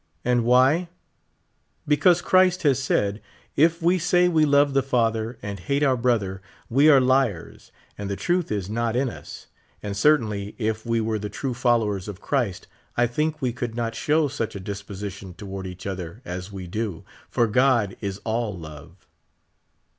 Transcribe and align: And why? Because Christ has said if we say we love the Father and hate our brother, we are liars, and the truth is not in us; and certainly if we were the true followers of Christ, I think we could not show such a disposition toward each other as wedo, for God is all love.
And 0.25 0.43
why? 0.45 0.89
Because 1.87 2.23
Christ 2.23 2.63
has 2.63 2.81
said 2.81 3.21
if 3.55 3.83
we 3.83 3.99
say 3.99 4.27
we 4.27 4.45
love 4.45 4.73
the 4.73 4.81
Father 4.81 5.37
and 5.43 5.59
hate 5.59 5.83
our 5.83 5.95
brother, 5.95 6.41
we 6.71 6.89
are 6.89 6.99
liars, 6.99 7.71
and 7.99 8.09
the 8.09 8.15
truth 8.15 8.51
is 8.51 8.67
not 8.67 8.95
in 8.95 9.11
us; 9.11 9.45
and 9.83 9.95
certainly 9.95 10.55
if 10.57 10.87
we 10.87 11.01
were 11.01 11.19
the 11.19 11.29
true 11.29 11.53
followers 11.53 12.07
of 12.07 12.19
Christ, 12.19 12.65
I 12.97 13.05
think 13.05 13.43
we 13.43 13.53
could 13.53 13.75
not 13.75 13.93
show 13.93 14.27
such 14.27 14.55
a 14.55 14.59
disposition 14.59 15.35
toward 15.35 15.67
each 15.67 15.85
other 15.85 16.23
as 16.25 16.49
wedo, 16.49 17.03
for 17.29 17.45
God 17.45 17.95
is 18.01 18.19
all 18.25 18.57
love. 18.57 19.05